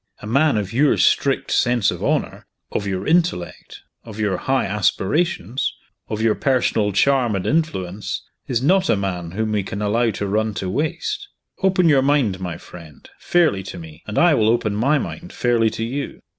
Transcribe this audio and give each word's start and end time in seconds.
A 0.19 0.25
man 0.25 0.57
of 0.57 0.73
your 0.73 0.97
strict 0.97 1.51
sense 1.51 1.91
of 1.91 2.03
honor 2.03 2.47
of 2.71 2.87
your 2.87 3.05
intellect 3.05 3.83
of 4.03 4.19
your 4.19 4.37
high 4.37 4.65
aspirations 4.65 5.75
of 6.07 6.23
your 6.23 6.33
personal 6.33 6.91
charm 6.91 7.35
and 7.35 7.45
influence 7.45 8.23
is 8.47 8.63
not 8.63 8.89
a 8.89 8.95
man 8.97 9.33
whom 9.33 9.51
we 9.51 9.61
can 9.61 9.79
allow 9.79 10.09
to 10.09 10.25
run 10.25 10.55
to 10.55 10.71
waste. 10.71 11.27
Open 11.61 11.87
your 11.87 12.01
mind, 12.01 12.39
my 12.39 12.57
friend, 12.57 13.11
fairly 13.19 13.61
to 13.61 13.77
me, 13.77 14.01
and 14.07 14.17
I 14.17 14.33
will 14.33 14.49
open 14.49 14.73
my 14.75 14.97
mind 14.97 15.31
fairly 15.33 15.69
to 15.69 15.83
you. 15.83 16.19